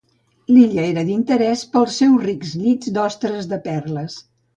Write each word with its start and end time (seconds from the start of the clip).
L'illa 0.51 0.85
era 0.93 1.03
d'interès 1.09 1.61
pels 1.75 1.97
seus 2.01 2.23
rics 2.29 2.55
llits 2.63 2.91
d'ostres 2.97 3.51
de 3.53 3.61
perles. 3.69 4.17